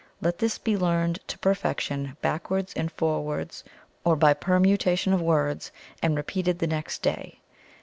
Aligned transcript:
Let 0.19 0.39
this 0.39 0.57
be 0.57 0.75
learned 0.75 1.19
to 1.27 1.37
perfection, 1.37 2.17
backwards 2.23 2.73
and 2.73 2.91
forwards, 2.91 3.63
or 4.03 4.15
by 4.15 4.33
permutation 4.33 5.13
of 5.13 5.21
words, 5.21 5.71
and 6.01 6.17
repeated 6.17 6.57
the 6.57 6.65
next 6.65 7.03
day. 7.03 7.39